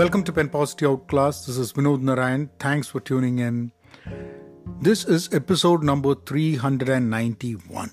[0.00, 1.44] Welcome to Pen Positive Outclass.
[1.44, 2.48] This is Vinod Narayan.
[2.58, 3.70] Thanks for tuning in.
[4.80, 7.90] This is episode number 391.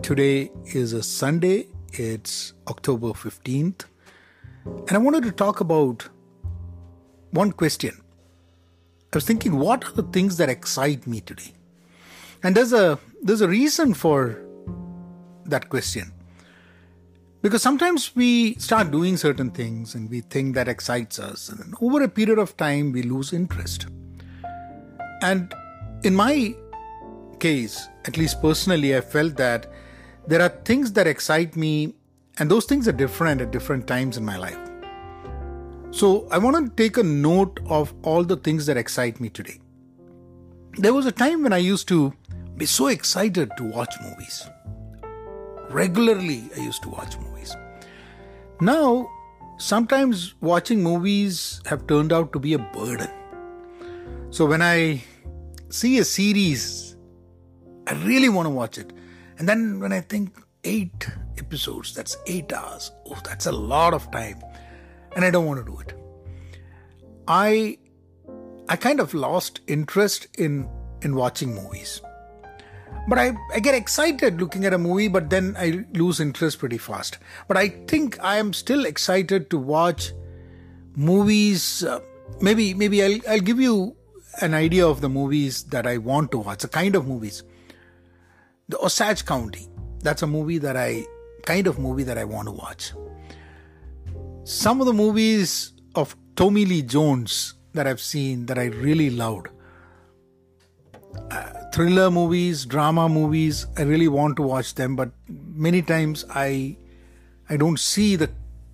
[0.00, 1.66] Today is a Sunday.
[1.92, 3.84] It's October 15th.
[4.64, 6.08] And I wanted to talk about
[7.32, 8.00] one question.
[9.12, 11.52] I was thinking, what are the things that excite me today?
[12.42, 14.40] And there's a there's a reason for
[15.44, 16.14] that question.
[17.42, 22.02] Because sometimes we start doing certain things and we think that excites us, and over
[22.02, 23.86] a period of time, we lose interest.
[25.22, 25.54] And
[26.02, 26.54] in my
[27.38, 29.72] case, at least personally, I felt that
[30.26, 31.94] there are things that excite me,
[32.38, 34.58] and those things are different at different times in my life.
[35.92, 39.60] So I want to take a note of all the things that excite me today.
[40.74, 42.12] There was a time when I used to
[42.56, 44.46] be so excited to watch movies.
[45.70, 47.56] Regularly, I used to watch movies.
[48.60, 49.08] Now,
[49.58, 53.08] sometimes watching movies have turned out to be a burden.
[54.30, 55.02] So when I
[55.68, 56.96] see a series,
[57.86, 58.92] I really want to watch it.
[59.38, 62.90] And then when I think eight episodes, that's eight hours.
[63.06, 64.42] Oh, that's a lot of time.
[65.14, 65.94] And I don't want to do it.
[67.28, 67.78] I
[68.68, 70.68] I kind of lost interest in
[71.02, 72.02] in watching movies.
[73.08, 76.78] But I, I get excited looking at a movie, but then I lose interest pretty
[76.78, 77.18] fast.
[77.48, 80.12] But I think I am still excited to watch
[80.94, 81.82] movies.
[81.84, 82.00] Uh,
[82.40, 83.96] maybe maybe I'll, I'll give you
[84.42, 87.42] an idea of the movies that I want to watch, the kind of movies.
[88.68, 89.68] The Osage County.
[90.02, 91.04] That's a movie that I
[91.44, 92.92] kind of movie that I want to watch.
[94.44, 99.48] Some of the movies of Tommy Lee Jones that I've seen that I really loved
[101.72, 103.66] thriller movies, drama movies.
[103.76, 106.76] I really want to watch them, but many times I
[107.48, 108.30] I don't see the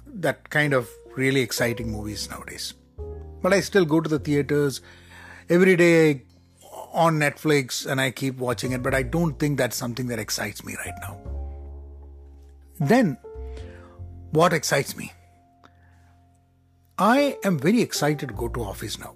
[0.07, 2.75] that kind of really exciting movies nowadays.
[3.43, 4.81] But I still go to the theaters
[5.49, 6.23] every day
[6.93, 10.65] on Netflix and I keep watching it, but I don't think that's something that excites
[10.65, 11.19] me right now.
[12.81, 13.19] Then,
[14.31, 15.13] what excites me?
[16.99, 19.15] I am very excited to go to office now.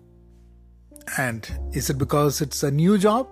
[1.16, 3.26] And is it because it's a new job?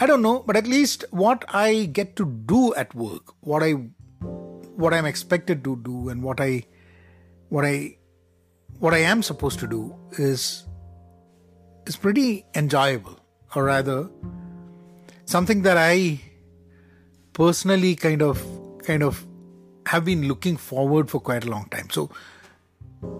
[0.00, 3.72] I don't know, but at least what I get to do at work, what I
[4.82, 6.64] what I'm expected to do and what I
[7.48, 7.96] what I
[8.78, 10.66] what I am supposed to do is
[11.86, 13.18] is pretty enjoyable
[13.56, 14.08] or rather
[15.24, 16.20] something that I
[17.32, 18.44] personally kind of
[18.84, 19.26] kind of
[19.86, 21.90] have been looking forward for quite a long time.
[21.90, 22.10] So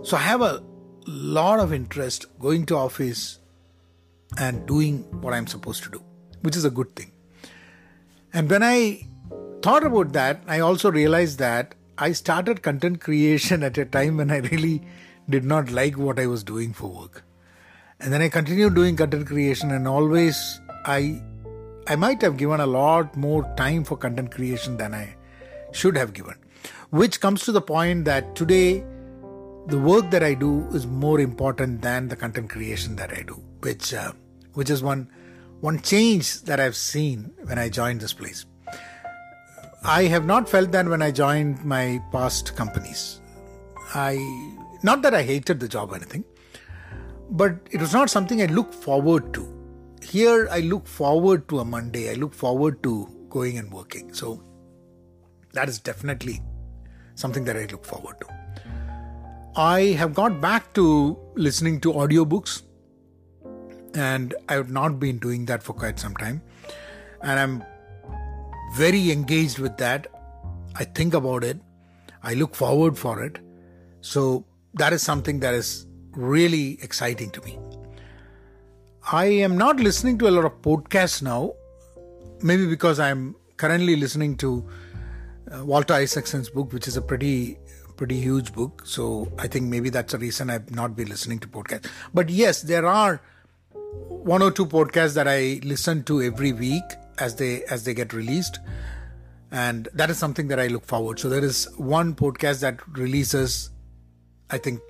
[0.03, 0.63] so I have a
[1.07, 3.39] lot of interest going to office
[4.39, 6.03] and doing what I'm supposed to do,
[6.43, 7.13] which is a good thing.
[8.33, 9.07] And when I
[9.63, 14.31] thought about that, I also realized that I started content creation at a time when
[14.31, 14.83] I really
[15.29, 17.25] did not like what I was doing for work.
[18.01, 21.21] And then I continued doing content creation and always I
[21.89, 25.17] I might have given a lot more time for content creation than I
[25.73, 26.35] should have given.
[26.91, 28.85] Which comes to the point that today
[29.67, 33.43] the work that I do is more important than the content creation that I do,
[33.61, 34.13] which uh,
[34.55, 35.11] which is one
[35.61, 38.47] one change that I've seen when I joined this place.
[39.83, 43.21] I have not felt that when I joined my past companies.
[43.95, 44.17] I
[44.83, 46.25] not that I hated the job or anything,
[47.31, 49.55] but it was not something I look forward to.
[50.03, 52.11] Here I look forward to a Monday.
[52.11, 54.13] I look forward to going and working.
[54.13, 54.43] So
[55.53, 56.41] that is definitely
[57.15, 58.27] something that I look forward to.
[59.57, 62.63] I have got back to listening to audiobooks
[63.99, 66.43] and I have not been doing that for quite some time.
[67.23, 67.65] And I'm
[68.75, 70.07] very engaged with that.
[70.77, 71.59] I think about it,
[72.23, 73.39] I look forward for it.
[74.01, 74.45] So
[74.75, 77.59] that is something that is really exciting to me.
[79.11, 81.55] I am not listening to a lot of podcasts now,
[82.43, 84.69] maybe because I'm currently listening to
[85.51, 87.59] uh, Walter Isaacson's book, which is a pretty
[87.97, 88.83] pretty huge book.
[88.85, 91.91] So I think maybe that's a reason I've not been listening to podcasts.
[92.15, 93.21] But yes, there are
[94.09, 96.85] one or two podcasts that I listen to every week
[97.19, 98.61] as they as they get released.
[99.51, 101.19] And that is something that I look forward.
[101.19, 103.71] So there is one podcast that releases,
[104.51, 104.81] I think,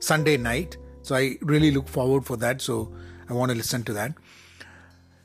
[0.00, 0.76] Sunday night.
[1.02, 2.60] So I really look forward for that.
[2.60, 2.92] So
[3.28, 4.14] I want to listen to that.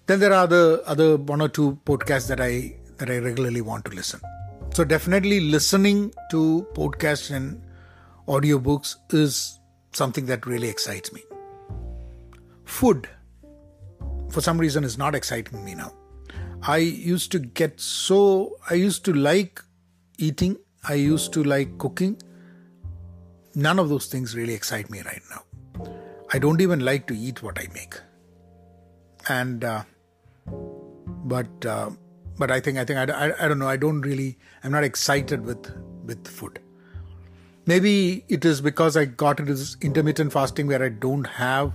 [0.05, 3.85] Then there are the other one or two podcasts that I that I regularly want
[3.85, 4.21] to listen.
[4.73, 7.61] So definitely listening to podcasts and
[8.27, 9.59] audiobooks is
[9.91, 11.23] something that really excites me.
[12.65, 13.07] Food,
[14.33, 15.93] for some reason, is not exciting me now.
[16.63, 19.61] I used to get so, I used to like
[20.17, 20.57] eating,
[20.87, 22.19] I used to like cooking.
[23.55, 25.43] none of those things really excite me right now.
[26.33, 27.95] I don't even like to eat what I make.
[29.29, 29.83] And, uh,
[31.33, 31.91] but, uh,
[32.39, 34.83] but I think, I think, I, I, I don't know, I don't really, I'm not
[34.83, 35.71] excited with,
[36.03, 36.59] with food.
[37.67, 41.71] Maybe it is because I got into this intermittent fasting where I don't have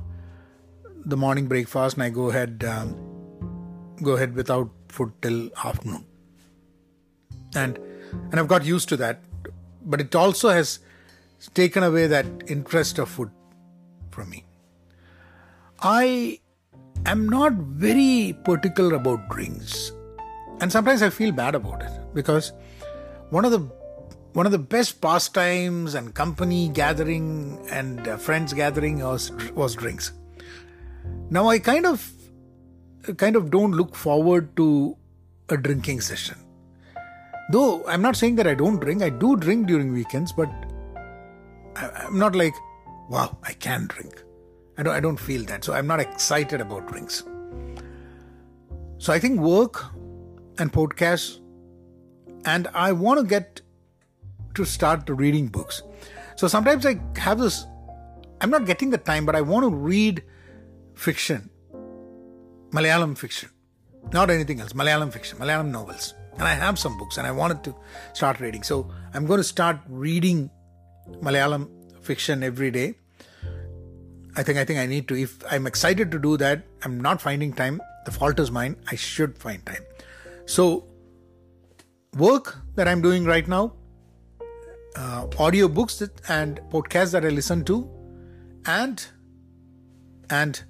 [1.09, 2.95] the morning breakfast and I go ahead, um,
[4.03, 6.05] go ahead without food till afternoon.
[7.55, 7.79] And,
[8.31, 9.23] and I've got used to that.
[9.85, 10.81] But it also has
[11.55, 13.31] taken away that interest of food
[14.11, 14.45] from me.
[15.81, 16.41] I
[17.07, 19.93] am not very particular about drinks.
[20.61, 22.53] And sometimes I feel bad about it because
[23.31, 23.61] one of the
[24.35, 30.13] one of the best pastimes and company gathering and uh, friends gathering was was drinks.
[31.31, 32.11] Now I kind of
[33.17, 34.97] kind of don't look forward to
[35.49, 36.37] a drinking session.
[37.51, 40.51] Though I'm not saying that I don't drink, I do drink during weekends, but
[41.77, 42.55] I'm not like,
[43.09, 44.23] wow, I can drink.
[44.77, 45.65] I don't, I don't feel that.
[45.65, 47.25] So I'm not excited about drinks.
[48.99, 49.85] So I think work
[50.59, 51.41] and podcasts,
[52.45, 53.61] and I want to get
[54.55, 55.83] to start reading books.
[56.37, 57.67] So sometimes I have this,
[58.41, 60.23] I'm not getting the time, but I want to read
[61.07, 61.51] fiction,
[62.71, 63.51] Malayalam fiction,
[64.13, 66.15] not anything else, Malayalam fiction, Malayalam novels.
[66.35, 67.75] And I have some books and I wanted to
[68.13, 68.63] start reading.
[68.63, 70.51] So I'm going to start reading
[71.23, 71.69] Malayalam
[72.01, 72.95] fiction every day
[74.39, 75.17] I think I think I need to.
[75.17, 77.81] If I'm excited to do that, I'm not finding time.
[78.05, 78.77] The fault is mine.
[78.91, 79.85] I should find time.
[80.47, 80.85] So,
[82.17, 83.73] work that I'm doing right now,
[84.97, 87.91] uh, audio books and podcasts that I listen to,
[88.67, 89.05] and
[90.31, 90.63] and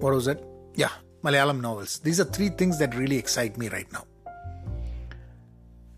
[0.00, 0.44] what was it?
[0.74, 0.90] Yeah,
[1.22, 1.98] Malayalam novels.
[1.98, 4.04] These are three things that really excite me right now.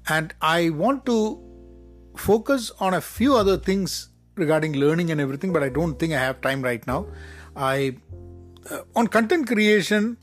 [0.08, 1.40] And I want to
[2.16, 6.18] focus on a few other things regarding learning and everything, but I don't think I
[6.18, 7.06] have time right now.
[7.54, 7.96] I
[8.70, 10.16] uh, on content creation.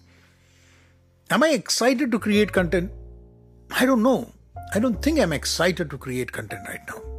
[1.29, 2.91] Am I excited to create content?
[3.71, 4.31] I don't know.
[4.73, 7.16] I don't think I'm excited to create content right now.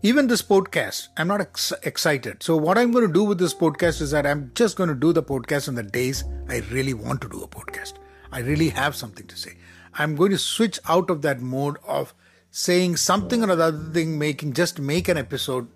[0.00, 2.40] Even this podcast, I'm not ex- excited.
[2.40, 4.94] So, what I'm going to do with this podcast is that I'm just going to
[4.94, 7.94] do the podcast on the days I really want to do a podcast.
[8.30, 9.56] I really have something to say.
[9.94, 12.14] I'm going to switch out of that mode of
[12.52, 15.66] saying something or other thing, making just make an episode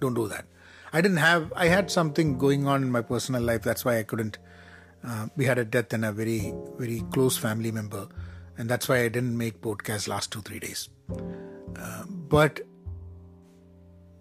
[0.00, 0.46] don't do that.
[0.94, 3.60] I didn't have, I had something going on in my personal life.
[3.60, 4.38] That's why I couldn't.
[5.06, 8.08] Uh, we had a death in a very, very close family member.
[8.56, 10.88] And that's why I didn't make podcast last two, three days.
[11.78, 12.60] Uh, but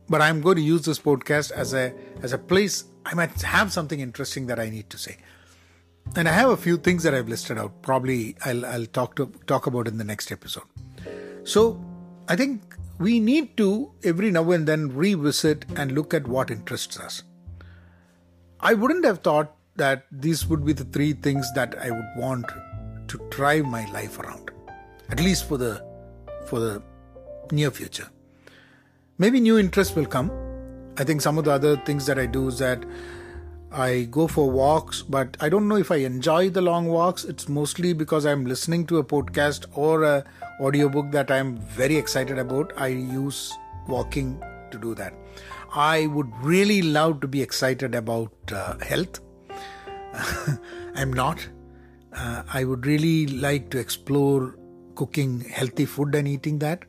[0.10, 3.72] but I'm going to use this podcast as a as a place I might have
[3.72, 5.18] something interesting that I need to say.
[6.16, 7.82] And I have a few things that I've listed out.
[7.82, 10.64] Probably I'll I'll talk to talk about in the next episode.
[11.44, 11.84] So
[12.28, 17.00] I think we need to every now and then revisit and look at what interests
[17.00, 17.24] us.
[18.60, 22.46] I wouldn't have thought that these would be the three things that I would want
[23.08, 24.52] to drive my life around,
[25.10, 25.84] at least for the
[26.48, 26.82] for the
[27.52, 28.10] near future.
[29.18, 30.30] Maybe new interests will come.
[30.98, 32.84] I think some of the other things that I do is that
[33.72, 37.24] I go for walks, but I don't know if I enjoy the long walks.
[37.24, 40.26] It's mostly because I'm listening to a podcast or a
[40.60, 42.74] audiobook that I'm very excited about.
[42.76, 43.54] I use
[43.88, 45.14] walking to do that.
[45.74, 49.22] I would really love to be excited about uh, health.
[50.96, 51.48] I'm not.
[52.12, 54.58] Uh, I would really like to explore
[54.96, 56.84] cooking healthy food and eating that.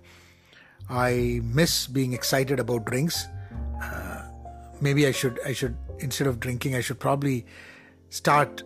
[0.89, 3.27] I miss being excited about drinks.
[3.83, 4.23] Uh,
[4.81, 7.47] maybe I should I should instead of drinking I should probably
[8.11, 8.63] start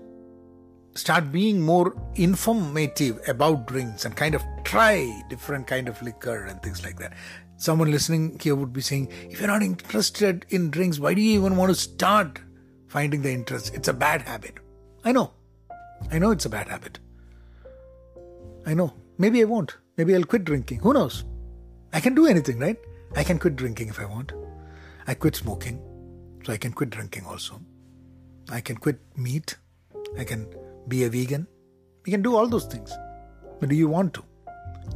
[0.95, 6.63] start being more informative about drinks and kind of try different kind of liquor and
[6.63, 7.15] things like that.
[7.57, 11.39] Someone listening here would be saying if you're not interested in drinks why do you
[11.39, 12.41] even want to start
[12.89, 13.75] finding the interest?
[13.75, 14.55] It's a bad habit.
[15.05, 15.33] I know.
[16.11, 16.99] I know it's a bad habit.
[18.67, 18.93] I know.
[19.17, 19.77] Maybe i won't.
[19.97, 20.81] Maybe i'll quit drinking.
[20.81, 21.25] Who knows
[21.93, 22.79] i can do anything right
[23.17, 24.33] i can quit drinking if i want
[25.07, 25.81] i quit smoking
[26.45, 27.61] so i can quit drinking also
[28.51, 29.57] i can quit meat
[30.19, 30.47] i can
[30.89, 31.47] be a vegan.
[32.05, 32.93] You can do all those things.
[33.61, 34.25] But do you want to?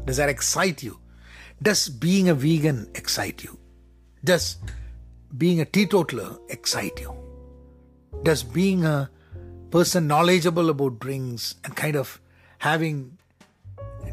[0.04, 0.98] Does that excite you?
[1.62, 3.58] Does being a vegan excite you?
[4.24, 4.56] Does
[5.36, 7.14] being a teetotaler excite you?
[8.22, 9.10] Does being a
[9.70, 12.20] person knowledgeable about drinks and kind of
[12.58, 13.18] having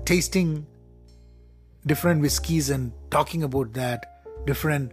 [0.05, 0.65] tasting
[1.85, 4.91] different whiskies and talking about that, different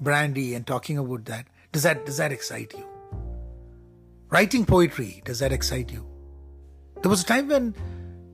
[0.00, 2.86] brandy and talking about that, does that does that excite you?
[4.30, 6.06] Writing poetry, does that excite you?
[7.02, 7.74] There was a time when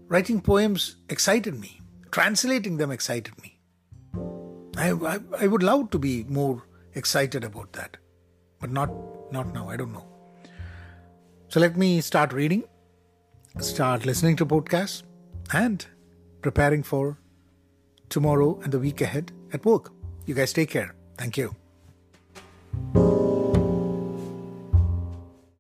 [0.09, 3.59] writing poems excited me, translating them excited me.
[4.77, 6.63] I, I, I would love to be more
[6.95, 7.97] excited about that,
[8.61, 8.91] but not
[9.33, 9.69] not now.
[9.69, 10.07] I don't know.
[11.49, 12.65] So let me start reading,
[13.61, 15.03] start listening to podcasts,
[15.53, 15.87] and
[16.45, 17.17] preparing for
[18.11, 19.93] tomorrow and the week ahead at work.
[20.27, 20.95] You guys take care.
[21.17, 21.57] Thank you.